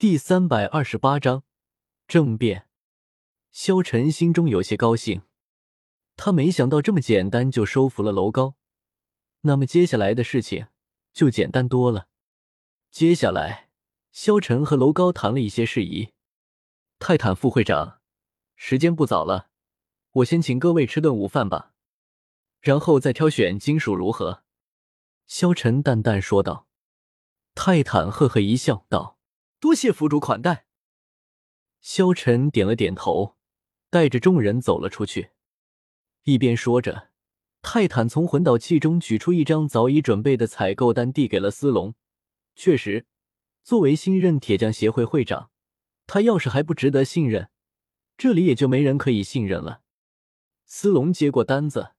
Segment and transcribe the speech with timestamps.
[0.00, 1.42] 第三百二十八章
[2.06, 2.68] 政变。
[3.50, 5.22] 萧晨心中有些高兴，
[6.14, 8.54] 他没想到这么简单就收服了楼高，
[9.40, 10.68] 那么接下来的事情
[11.12, 12.06] 就简单多了。
[12.92, 13.70] 接下来，
[14.12, 16.12] 萧晨和楼高谈了一些事宜。
[17.00, 17.98] 泰坦副会长，
[18.54, 19.48] 时间不早了，
[20.12, 21.72] 我先请各位吃顿午饭吧，
[22.60, 24.44] 然后再挑选金属如何？
[25.26, 26.68] 萧晨淡淡说道。
[27.56, 29.17] 泰坦呵呵一笑，道。
[29.60, 30.66] 多谢府主款待。
[31.80, 33.36] 萧晨点了点头，
[33.90, 35.30] 带着众人走了出去。
[36.22, 37.10] 一边说着，
[37.60, 41.94] 泰坦从魂导器中取出一张早已准备的采购单，递给了斯隆。
[42.54, 43.06] 确实，
[43.64, 45.50] 作为新任铁匠协会会长，
[46.06, 47.50] 他要是还不值得信任，
[48.16, 49.82] 这里也就没人可以信任了。
[50.66, 51.94] 斯隆接过单子，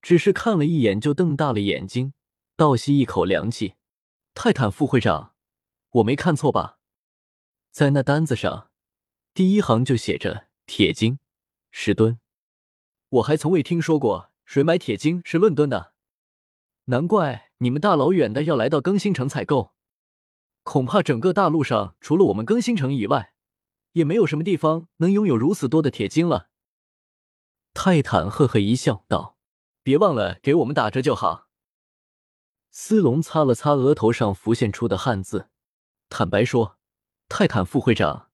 [0.00, 2.14] 只是看了一眼，就瞪大了眼睛，
[2.54, 3.74] 倒吸一口凉气。
[4.34, 5.34] 泰坦副会长，
[5.90, 6.78] 我没看错吧？
[7.72, 8.68] 在那单子上，
[9.32, 11.18] 第一行就写着铁晶
[11.70, 12.20] 十吨，
[13.08, 15.94] 我还从未听说过谁买铁晶是论吨的，
[16.84, 19.72] 难怪你们大老远的要来到更新城采购，
[20.62, 23.32] 恐怕整个大陆上除了我们更新城以外，
[23.92, 26.50] 也没有什么地方能拥有如此多的铁精了。
[27.72, 29.38] 泰坦呵呵一笑，道
[29.82, 31.48] ：“别忘了给我们打折就好。”
[32.70, 35.48] 斯隆擦了擦额头上浮现出的汗渍，
[36.10, 36.76] 坦白说。
[37.34, 38.28] 泰坦副会长，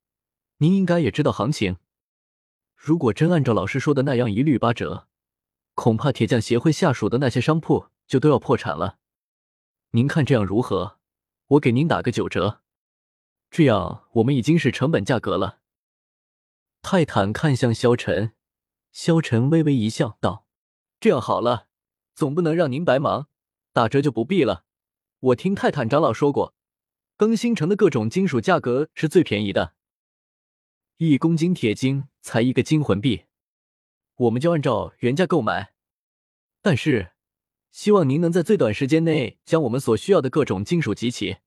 [0.56, 1.76] 您应该也知道行情。
[2.74, 5.06] 如果真按照老师说的那样一律八折，
[5.74, 8.98] 恐怕铁匠协会下属的那些商铺就都要破产了。
[9.92, 10.98] 您看这样如何？
[11.46, 12.60] 我给您打个九折，
[13.52, 15.60] 这样我们已经是成本价格了。
[16.82, 18.32] 泰坦看向萧晨，
[18.90, 20.44] 萧晨微微一笑，道
[20.98, 21.68] ：“这样好了，
[22.16, 23.28] 总不能让您白忙，
[23.72, 24.64] 打折就不必了。
[25.20, 26.54] 我听泰坦长老说过。”
[27.18, 29.74] 更新城的各种金属价格是最便宜的，
[30.98, 33.24] 一公斤铁晶才一个金魂币，
[34.14, 35.74] 我们就按照原价购买。
[36.62, 37.10] 但是，
[37.72, 41.38] 希望您能在最短时间内将我们所需要的各种金属集齐。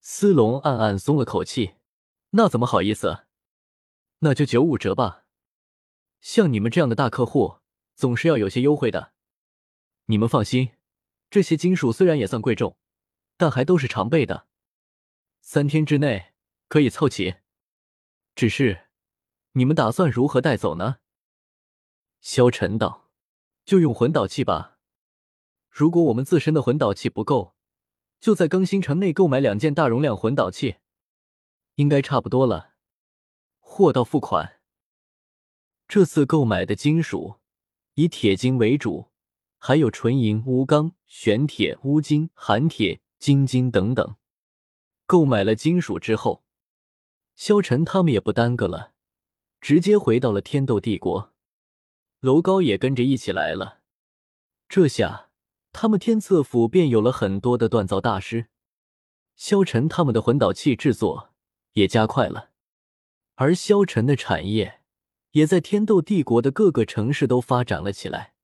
[0.00, 1.74] 斯隆暗暗松了口气，
[2.30, 3.26] 那怎么好意思？
[4.18, 5.24] 那就九五折吧。
[6.20, 7.58] 像你们这样的大客户，
[7.94, 9.12] 总是要有些优惠的。
[10.06, 10.70] 你们放心，
[11.30, 12.76] 这些金属虽然也算贵重，
[13.36, 14.47] 但还都是常备的。
[15.50, 16.34] 三天之内
[16.68, 17.36] 可以凑齐，
[18.34, 18.88] 只是
[19.52, 20.98] 你们打算如何带走呢？
[22.20, 23.08] 萧晨道
[23.64, 24.78] ：“就用魂导器吧。
[25.70, 27.56] 如果我们自身的魂导器不够，
[28.20, 30.76] 就在更新城内购买两件大容量魂导器，
[31.76, 32.74] 应该差不多了。
[33.58, 34.60] 货到付款。
[35.88, 37.36] 这次购买的金属
[37.94, 39.08] 以铁金为主，
[39.56, 44.16] 还有纯银、钨钢、玄铁、钨金、含铁、金金等等。”
[45.08, 46.44] 购买了金属之后，
[47.34, 48.92] 萧晨他们也不耽搁了，
[49.58, 51.32] 直接回到了天斗帝国。
[52.20, 53.80] 楼高也跟着一起来了。
[54.68, 55.30] 这下
[55.72, 58.48] 他们天策府便有了很多的锻造大师。
[59.34, 61.32] 萧晨他们的魂导器制作
[61.72, 62.50] 也加快了，
[63.36, 64.82] 而萧晨的产业
[65.30, 68.34] 也在天斗帝国的各个城市都发展了起来。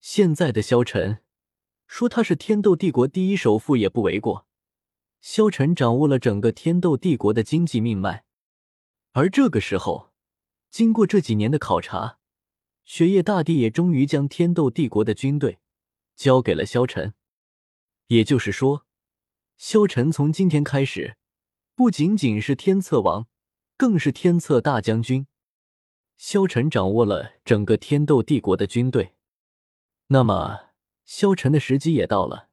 [0.00, 1.22] 现在的萧晨
[1.86, 4.45] 说他是天斗帝国第一首富也不为过。
[5.28, 8.24] 萧晨掌握了整个天斗帝国的经济命脉，
[9.10, 10.12] 而这个时候，
[10.70, 12.20] 经过这几年的考察，
[12.84, 15.58] 雪夜大帝也终于将天斗帝国的军队
[16.14, 17.14] 交给了萧晨。
[18.06, 18.86] 也就是说，
[19.56, 21.16] 萧晨从今天开始，
[21.74, 23.26] 不仅仅是天策王，
[23.76, 25.26] 更是天策大将军。
[26.16, 29.16] 萧晨掌握了整个天斗帝国的军队，
[30.06, 30.66] 那么
[31.04, 32.48] 萧晨的时机也到了。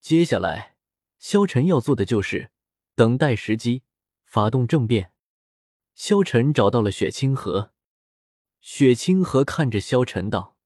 [0.00, 0.71] 接下来。
[1.22, 2.50] 萧晨要做的就是
[2.96, 3.84] 等待时机，
[4.24, 5.12] 发动政变。
[5.94, 7.72] 萧晨找到了雪清河，
[8.60, 10.56] 雪清河看着萧晨道：“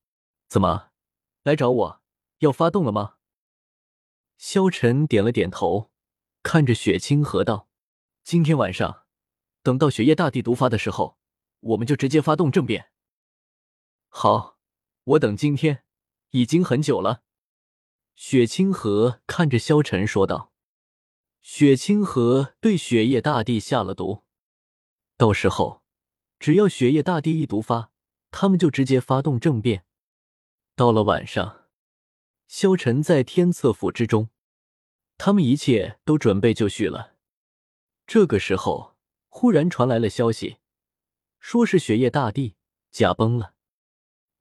[0.49, 0.93] 怎么
[1.43, 2.03] 来找我？
[2.39, 3.17] 要发动了吗？”
[4.39, 5.91] 萧晨点了点头，
[6.43, 7.69] 看着雪清河道
[8.25, 9.05] ：“今天晚上，
[9.62, 11.19] 等到雪夜大帝毒发的时候，
[11.61, 12.91] 我们就直接发动政变。”
[14.09, 14.56] 好，
[15.05, 15.85] 我等今天
[16.31, 17.25] 已经很久了。
[18.16, 20.50] 雪清河看着萧晨说道
[21.42, 24.24] ：“雪清河对雪夜大帝下了毒，
[25.18, 25.82] 到时候
[26.38, 27.90] 只要雪夜大帝一毒发，
[28.30, 29.84] 他们就直接发动政变。”
[30.74, 31.66] 到了晚上，
[32.48, 34.30] 萧晨在天策府之中，
[35.18, 37.16] 他们一切都准备就绪了。
[38.06, 38.96] 这个时候，
[39.28, 40.56] 忽然传来了消息，
[41.38, 42.56] 说是雪夜大帝
[42.90, 43.52] 驾崩了。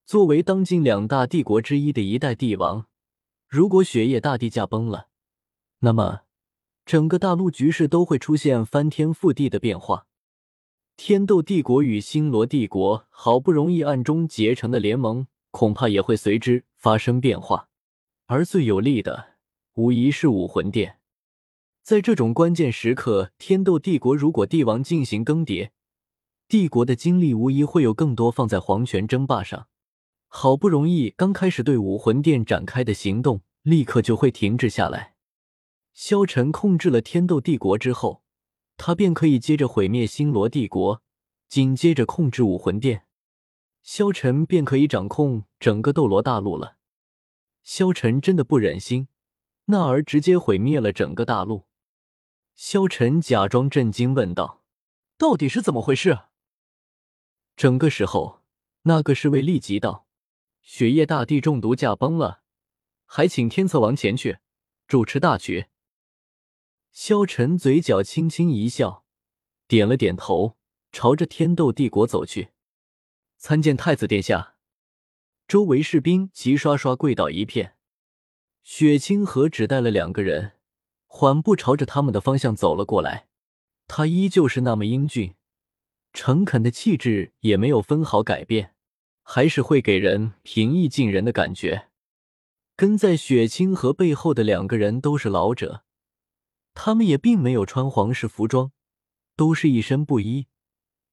[0.05, 2.87] 作为当今两大帝国之一的一代帝王。
[3.55, 5.07] 如果雪夜大帝驾崩了，
[5.79, 6.23] 那么
[6.85, 10.07] 整个大陆局势都会出现翻天覆地的变化。
[10.97, 17.69] 天斗帝国与星罗帝国好不容易暗中结成的联盟，恐怕也会随之发生变化。
[18.25, 19.35] 而最有利的，
[19.75, 20.99] 无疑是武魂殿。
[21.81, 25.69] 在这种关键时刻，天斗帝国如果帝王进行更迭，
[26.49, 29.67] 帝国的精力无疑会有更多放在皇权争霸上。
[30.27, 35.15] 好不容易刚开始对武魂殿展开的行动，立刻就会停滞下来。
[35.91, 38.21] 萧晨控制了天斗帝国之后，
[38.77, 41.01] 他便可以接着毁灭星罗帝国，
[41.47, 43.07] 紧接着控制武魂殿，
[43.81, 46.77] 萧晨便可以掌控整个斗罗大陆了。
[47.63, 49.07] 萧晨真的不忍心
[49.65, 51.65] 那儿直接毁灭了整个大陆。
[52.53, 54.61] 萧晨假装震惊问道
[55.17, 56.19] ：“到底是怎么回事？”
[57.57, 58.43] 整个时候，
[58.83, 60.05] 那个侍卫立即道
[60.61, 62.43] ：“雪夜大帝中毒驾崩了，
[63.05, 64.39] 还请天策王前去
[64.87, 65.67] 主持大局。”
[66.91, 69.05] 萧晨嘴角轻轻一笑，
[69.67, 70.57] 点了点头，
[70.91, 72.49] 朝着天斗帝国走去，
[73.37, 74.55] 参见太子殿下。
[75.47, 77.75] 周围士兵齐刷刷跪倒一片。
[78.63, 80.53] 雪清河只带了两个人，
[81.05, 83.27] 缓步朝着他们的方向走了过来。
[83.87, 85.35] 他依旧是那么英俊、
[86.13, 88.73] 诚恳的气质，也没有分毫改变，
[89.21, 91.89] 还是会给人平易近人的感觉。
[92.75, 95.83] 跟在雪清河背后的两个人都是老者。
[96.73, 98.73] 他们也并没有穿皇室服装，
[99.37, 100.47] 都是一身布衣。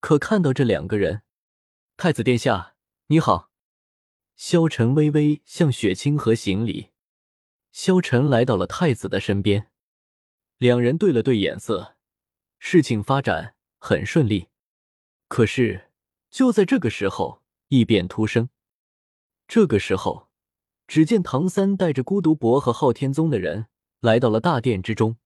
[0.01, 1.23] 可看到这两个人，
[1.97, 2.75] 太子殿下，
[3.07, 3.51] 你好。
[4.35, 6.91] 萧晨微微向雪清河行礼。
[7.71, 9.71] 萧晨来到了太子的身边，
[10.59, 11.97] 两人对了对眼色，
[12.59, 14.49] 事情发展很顺利。
[15.29, 15.93] 可是
[16.29, 18.49] 就在这个时候，异变突生。
[19.47, 20.29] 这个时候，
[20.93, 23.69] 只见唐三带着孤独伯和昊天宗的人
[24.01, 25.17] 来到了大殿之中。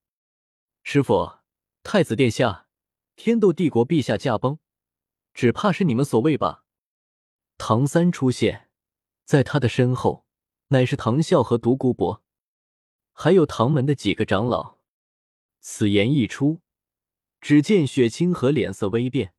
[0.84, 1.40] 师傅，
[1.82, 2.68] 太子殿下，
[3.16, 4.60] 天斗帝国陛下驾崩，
[5.34, 6.62] 只怕是你们所为吧？
[7.58, 8.70] 唐三出现
[9.24, 10.24] 在他的身后，
[10.68, 12.22] 乃是唐啸和独孤博，
[13.12, 14.76] 还有唐门的几个长老。
[15.58, 16.60] 此言一出，
[17.40, 19.34] 只见雪清河脸色微变，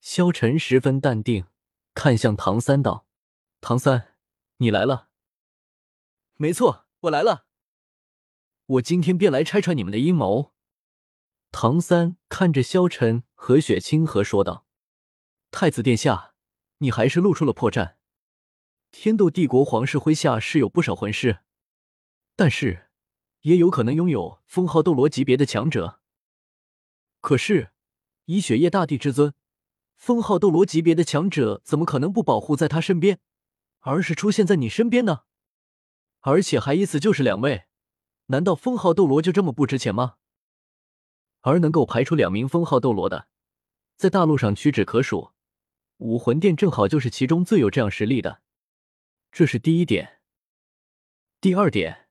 [0.00, 1.44] 萧晨十分淡定，
[1.92, 3.06] 看向唐三道
[3.60, 4.14] ：“唐三，
[4.56, 5.08] 你来了。
[6.36, 7.46] ”“没错，我来了。
[8.66, 10.52] 我今天便来拆穿你们的阴谋。”
[11.52, 14.66] 唐三看着萧晨和雪清河说道
[15.52, 16.34] ：“太子殿下，
[16.78, 17.94] 你还是露出了破绽。
[18.90, 21.40] 天斗帝国皇室麾下是有不少魂师，
[22.34, 22.90] 但是
[23.42, 26.00] 也有可能拥有封号斗罗级别的强者。
[27.20, 27.70] 可是
[28.24, 29.34] 以雪夜大帝之尊，
[29.96, 33.20] 封号斗罗级别的强者怎么可能不保护在他身边，
[33.80, 35.22] 而是出现在你身边呢？
[36.26, 37.64] 而且还一次就是两位，
[38.26, 40.16] 难道封号斗罗就这么不值钱吗？”
[41.42, 43.28] 而能够排出两名封号斗罗的，
[43.96, 45.32] 在大陆上屈指可数，
[45.98, 48.40] 武魂殿正好就是其中最有这样实力的。
[49.30, 50.22] 这是第一点。
[51.42, 52.08] 第二点，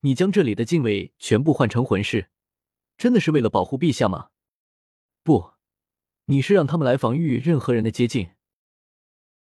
[0.00, 2.28] 你将这里的禁卫全部换成魂师，
[2.98, 4.28] 真的是为了保护陛下吗？
[5.22, 5.52] 不，
[6.26, 8.35] 你是让他们来防御任何人的接近。